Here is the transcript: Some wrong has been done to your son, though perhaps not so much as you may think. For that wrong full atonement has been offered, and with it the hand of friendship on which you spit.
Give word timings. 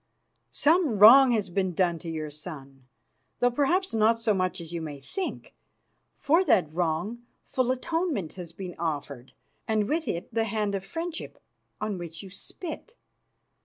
Some 0.49 0.97
wrong 0.97 1.29
has 1.33 1.51
been 1.51 1.75
done 1.75 1.99
to 1.99 2.09
your 2.09 2.31
son, 2.31 2.87
though 3.39 3.51
perhaps 3.51 3.93
not 3.93 4.19
so 4.19 4.33
much 4.33 4.59
as 4.59 4.73
you 4.73 4.81
may 4.81 4.99
think. 4.99 5.53
For 6.17 6.43
that 6.43 6.73
wrong 6.73 7.21
full 7.45 7.69
atonement 7.69 8.33
has 8.33 8.51
been 8.51 8.73
offered, 8.79 9.33
and 9.67 9.87
with 9.87 10.07
it 10.07 10.33
the 10.33 10.45
hand 10.45 10.73
of 10.73 10.83
friendship 10.83 11.37
on 11.79 11.99
which 11.99 12.23
you 12.23 12.31
spit. 12.31 12.95